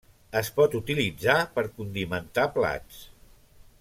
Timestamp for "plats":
2.57-3.05